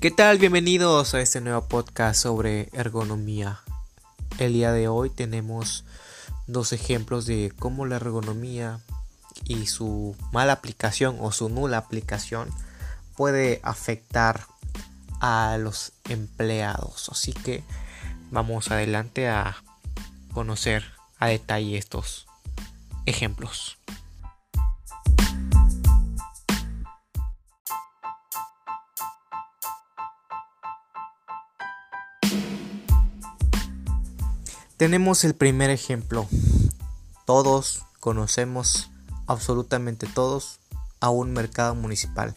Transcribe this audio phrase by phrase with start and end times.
[0.00, 0.38] ¿Qué tal?
[0.38, 3.62] Bienvenidos a este nuevo podcast sobre ergonomía.
[4.38, 5.84] El día de hoy tenemos
[6.46, 8.78] dos ejemplos de cómo la ergonomía
[9.44, 12.48] y su mala aplicación o su nula aplicación
[13.16, 14.46] puede afectar
[15.20, 17.08] a los empleados.
[17.08, 17.64] Así que
[18.30, 19.56] vamos adelante a
[20.32, 20.84] conocer
[21.18, 22.28] a detalle estos
[23.04, 23.78] ejemplos.
[34.78, 36.28] Tenemos el primer ejemplo.
[37.26, 38.92] Todos conocemos,
[39.26, 40.60] absolutamente todos,
[41.00, 42.32] a un mercado municipal.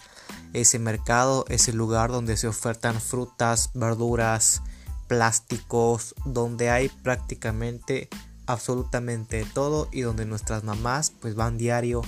[0.52, 4.64] Ese mercado es el lugar donde se ofertan frutas, verduras,
[5.06, 8.10] plásticos, donde hay prácticamente
[8.48, 12.02] absolutamente todo y donde nuestras mamás pues van diario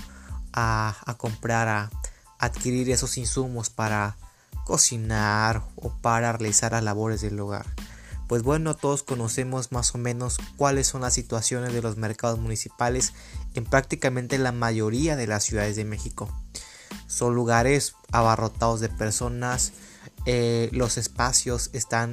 [0.52, 1.92] a, a comprar, a
[2.40, 4.18] adquirir esos insumos para
[4.66, 7.68] cocinar o para realizar las labores del hogar.
[8.28, 13.14] Pues bueno, todos conocemos más o menos cuáles son las situaciones de los mercados municipales
[13.54, 16.30] en prácticamente la mayoría de las ciudades de México.
[17.08, 19.74] Son lugares abarrotados de personas,
[20.26, 22.12] eh, los espacios están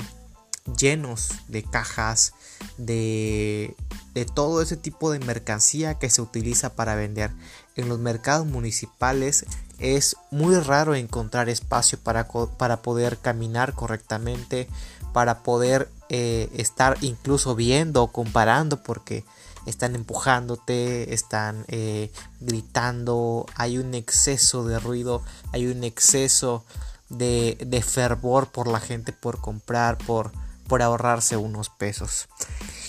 [0.79, 2.35] llenos de cajas,
[2.77, 3.75] de,
[4.15, 7.31] de, todo ese tipo de mercancía que se utiliza para vender.
[7.77, 9.47] En los mercados municipales
[9.79, 14.69] es muy raro encontrar espacio para, para poder caminar correctamente,
[15.13, 19.25] para poder eh, estar incluso viendo, comparando, porque
[19.65, 25.23] están empujándote, están eh, gritando, hay un exceso de ruido,
[25.53, 26.65] hay un exceso
[27.11, 30.33] de, de, fervor por la gente por comprar, por,
[30.67, 32.29] por ahorrarse unos pesos.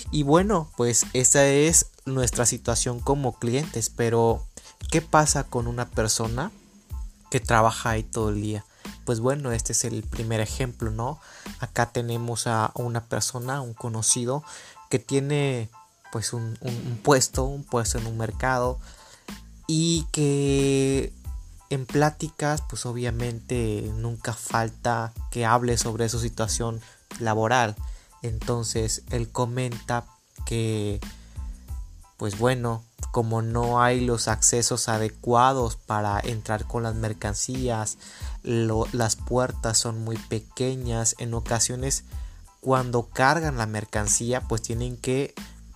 [0.09, 4.43] Y bueno, pues esa es nuestra situación como clientes, pero
[4.89, 6.51] ¿qué pasa con una persona
[7.29, 8.65] que trabaja ahí todo el día?
[9.05, 11.19] Pues bueno, este es el primer ejemplo, ¿no?
[11.59, 14.43] Acá tenemos a una persona, un conocido,
[14.89, 15.69] que tiene
[16.11, 16.57] pues un,
[17.03, 18.79] puesto, un puesto en un mercado
[19.65, 21.13] y que
[21.69, 26.81] en pláticas pues obviamente nunca falta que hable sobre su situación
[27.19, 27.75] laboral.
[28.21, 30.05] Entonces él comenta
[30.45, 30.99] que
[32.21, 37.97] pues bueno, como no hay los accesos adecuados para entrar con las mercancías,
[38.43, 42.03] las puertas son muy pequeñas, en ocasiones
[42.59, 45.33] cuando cargan la mercancía pues tienen que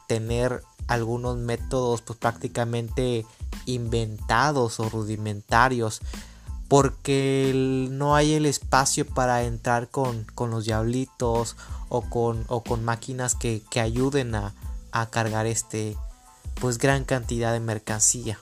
[0.07, 3.25] tener algunos métodos pues prácticamente
[3.65, 5.99] inventados o rudimentarios
[6.67, 11.55] porque no hay el espacio para entrar con, los diablitos
[11.89, 14.53] o con, o con máquinas que, que ayuden a,
[14.91, 15.97] a cargar este
[16.59, 18.39] pues gran cantidad de mercancía.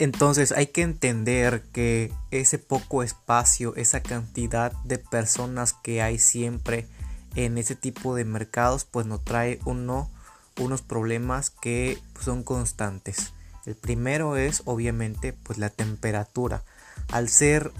[0.00, 6.86] Entonces hay que entender que ese poco espacio, esa cantidad de personas que hay siempre
[7.34, 10.10] en ese tipo de mercados, pues nos trae uno,
[10.58, 13.34] unos problemas que son constantes.
[13.66, 16.64] El primero es obviamente pues la temperatura.
[17.10, 17.72] Al ser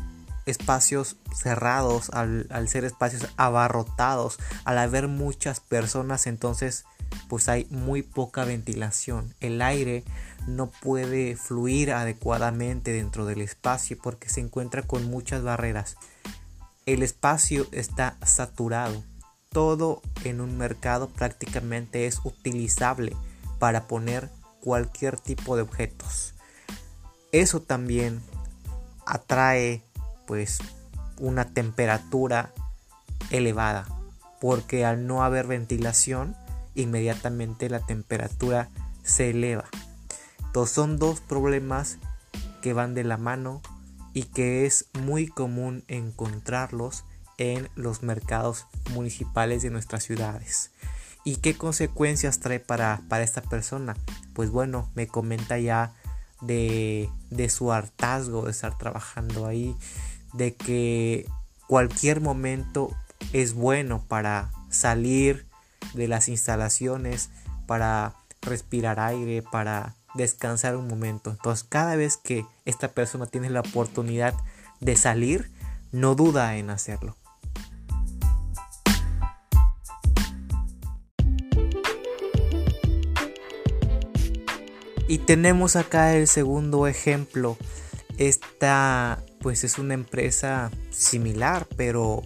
[0.46, 6.84] espacios cerrados, al, al ser espacios abarrotados, al haber muchas personas, entonces
[7.28, 9.34] pues hay muy poca ventilación.
[9.40, 10.04] El aire
[10.46, 15.96] no puede fluir adecuadamente dentro del espacio porque se encuentra con muchas barreras.
[16.86, 19.04] El espacio está saturado.
[19.50, 23.16] Todo en un mercado prácticamente es utilizable
[23.58, 24.30] para poner
[24.60, 26.34] cualquier tipo de objetos.
[27.32, 28.20] Eso también
[29.10, 29.82] atrae
[30.26, 30.58] pues
[31.18, 32.52] una temperatura
[33.30, 33.86] elevada
[34.40, 36.36] porque al no haber ventilación
[36.74, 38.68] inmediatamente la temperatura
[39.02, 39.64] se eleva.
[40.46, 41.98] Entonces son dos problemas
[42.62, 43.60] que van de la mano
[44.14, 47.04] y que es muy común encontrarlos
[47.38, 50.70] en los mercados municipales de nuestras ciudades.
[51.24, 53.96] ¿Y qué consecuencias trae para, para esta persona?
[54.32, 55.92] Pues bueno, me comenta ya
[56.40, 59.76] de, de su hartazgo de estar trabajando ahí,
[60.32, 61.26] de que
[61.66, 62.90] cualquier momento
[63.32, 65.46] es bueno para salir
[65.94, 67.30] de las instalaciones,
[67.66, 71.30] para respirar aire, para descansar un momento.
[71.30, 74.34] Entonces cada vez que esta persona tiene la oportunidad
[74.80, 75.50] de salir,
[75.92, 77.16] no duda en hacerlo.
[85.10, 87.56] Y tenemos acá el segundo ejemplo.
[88.16, 92.22] Esta pues es una empresa similar, pero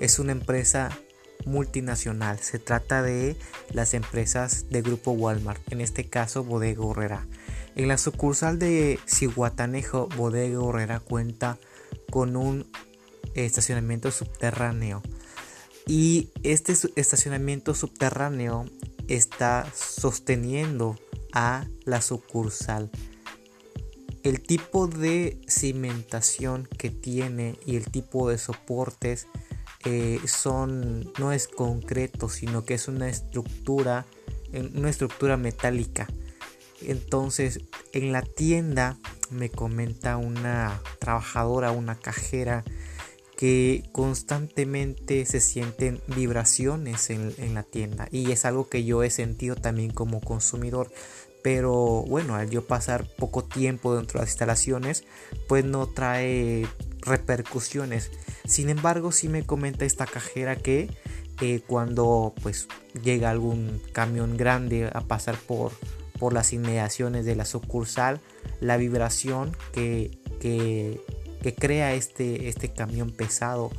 [0.00, 0.98] es una empresa
[1.44, 2.38] multinacional.
[2.38, 3.36] Se trata de
[3.74, 7.26] las empresas de grupo Walmart, en este caso Bodega Horrera.
[7.76, 11.58] En la sucursal de Cihuatanejo, Bodega Horrera cuenta
[12.10, 12.66] con un
[13.34, 15.02] estacionamiento subterráneo.
[15.86, 18.64] Y este estacionamiento subterráneo
[19.06, 20.96] está sosteniendo
[21.32, 22.90] a la sucursal.
[24.22, 29.26] El tipo de cimentación que tiene y el tipo de soportes
[29.84, 34.06] eh, son no es concreto, sino que es una estructura,
[34.74, 36.06] una estructura metálica.
[36.80, 37.60] Entonces,
[37.92, 38.96] en la tienda
[39.30, 42.64] me comenta una trabajadora, una cajera,
[43.42, 49.56] que constantemente se sienten vibraciones en, la tienda y es algo que yo he sentido
[49.56, 50.92] también como consumidor.
[51.42, 55.02] Pero bueno al yo pasar poco tiempo dentro de las instalaciones
[55.48, 56.68] pues no trae
[57.00, 58.12] repercusiones.
[58.44, 60.88] Sin embargo sí me comenta esta cajera que
[61.40, 62.68] eh, cuando pues
[63.02, 65.72] llega algún camión grande a pasar por
[66.20, 68.20] por las inmediaciones de la sucursal
[68.60, 71.00] la vibración que, que
[71.42, 73.70] que crea este, este camión pesado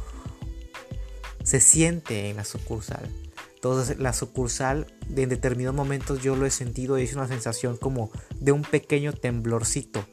[1.44, 3.10] se siente en la sucursal.
[3.56, 8.52] Entonces la sucursal en determinados momentos yo lo he sentido es una sensación como de
[8.52, 10.06] un pequeño temblorcito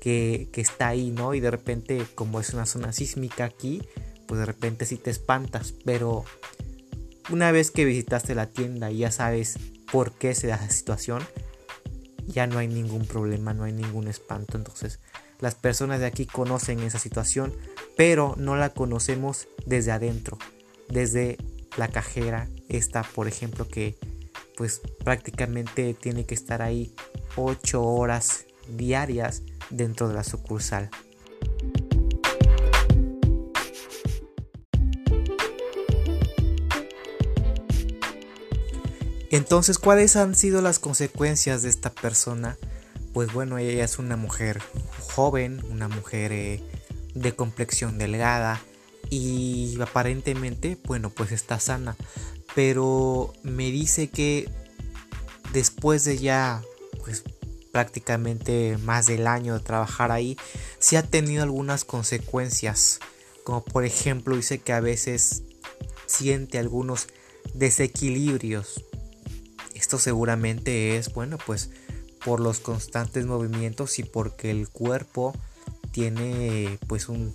[0.00, 1.34] que, que, está ahí, ¿no?
[1.34, 3.82] Y de repente como es una zona sísmica aquí,
[4.26, 6.24] pues de repente sí te espantas, pero
[7.30, 9.58] una vez que visitaste la tienda y ya sabes
[9.90, 11.22] por qué se da esa situación,
[12.26, 14.56] ya no hay ningún problema, no hay ningún espanto.
[14.56, 15.00] Entonces
[15.40, 17.52] las personas de aquí conocen esa situación,
[17.96, 20.38] pero no la conocemos desde adentro,
[20.88, 21.38] desde
[21.76, 23.96] la cajera, esta por ejemplo que
[24.56, 26.94] pues prácticamente tiene que estar ahí
[27.36, 30.90] 8 horas diarias dentro de la sucursal.
[39.34, 42.56] Entonces, ¿cuáles han sido las consecuencias de esta persona?
[43.12, 44.62] Pues bueno, ella es una mujer
[45.12, 46.62] joven, una mujer eh,
[47.14, 48.62] de complexión delgada
[49.10, 51.96] y aparentemente, bueno, pues está sana.
[52.54, 54.48] Pero me dice que
[55.52, 56.62] después de ya,
[57.04, 57.24] pues
[57.72, 60.36] prácticamente más del año de trabajar ahí,
[60.78, 63.00] sí ha tenido algunas consecuencias.
[63.42, 65.42] Como por ejemplo dice que a veces
[66.06, 67.08] siente algunos
[67.52, 68.84] desequilibrios.
[69.84, 71.68] Esto seguramente es, bueno, pues
[72.24, 75.34] por los constantes movimientos y porque el cuerpo
[75.92, 77.34] tiene pues un,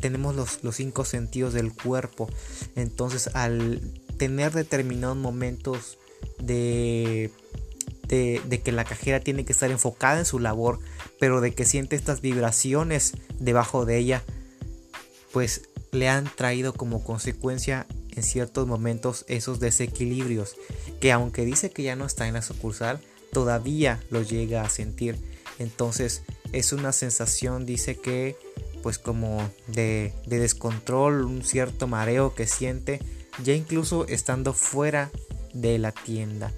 [0.00, 2.26] tenemos los, los, cinco sentidos del cuerpo.
[2.74, 3.82] Entonces al
[4.16, 5.98] tener determinados momentos
[6.38, 7.30] de,
[8.08, 10.78] de, de, que la cajera tiene que estar enfocada en su labor
[11.20, 14.22] pero de que siente estas vibraciones debajo de ella
[15.32, 20.56] pues le han traído como consecuencia en ciertos momentos esos desequilibrios
[21.00, 23.00] que aunque dice que ya no está en la sucursal
[23.32, 25.16] todavía lo llega a sentir.
[25.58, 26.22] Entonces
[26.52, 28.36] es una sensación, dice que
[28.82, 33.00] pues como de, descontrol, un cierto mareo que siente,
[33.42, 35.10] ya incluso estando fuera
[35.54, 36.52] de la tienda.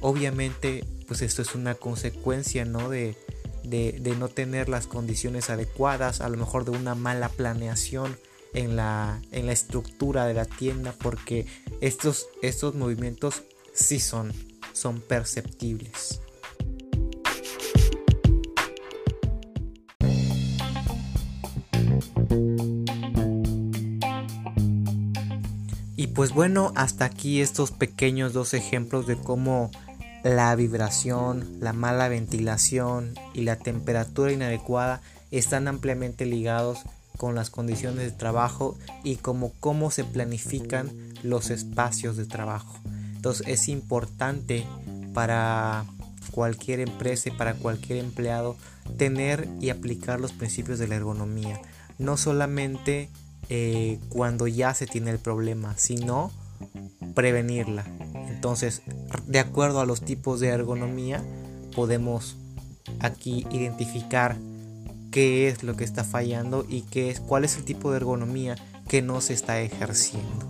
[0.00, 2.88] Obviamente pues esto es una consecuencia, ¿no?
[2.88, 3.16] De,
[3.64, 8.16] de, no tener las condiciones adecuadas, a lo mejor de una mala planeación
[8.54, 11.46] en la, en la estructura de la tienda, porque
[11.80, 14.32] estos, estos movimientos sí son
[14.72, 16.20] son perceptibles.
[25.96, 29.70] Y pues bueno, hasta aquí estos pequeños dos ejemplos de cómo
[30.24, 36.80] la vibración, la mala ventilación y la temperatura inadecuada están ampliamente ligados
[37.20, 40.90] con las condiciones de trabajo y como cómo se planifican
[41.22, 42.80] los espacios de trabajo.
[43.14, 44.64] Entonces es importante
[45.12, 45.84] para
[46.30, 48.56] cualquier empresa y para cualquier empleado
[48.96, 51.60] tener y aplicar los principios de la ergonomía.
[51.98, 53.10] No solamente
[53.50, 56.32] eh, cuando ya se tiene el problema, sino
[57.14, 57.84] prevenirla.
[58.30, 58.80] Entonces,
[59.26, 61.22] de acuerdo a los tipos de ergonomía,
[61.76, 62.38] podemos
[62.98, 64.38] aquí identificar
[65.10, 68.56] qué es lo que está fallando y qué es, cuál es el tipo de ergonomía
[68.88, 70.46] que no se está ejerciendo.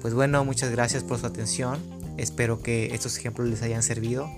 [0.00, 1.78] Pues bueno, muchas gracias por su atención.
[2.16, 4.30] Espero que estos ejemplos les hayan servido.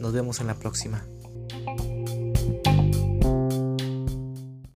[0.00, 1.04] Nos vemos en la próxima.